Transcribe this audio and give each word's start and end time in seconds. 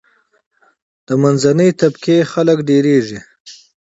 د 1.07 1.09
منځنۍ 1.21 1.69
طبقی 1.81 2.17
خلک 2.31 2.57
ډیریږي. 2.67 3.19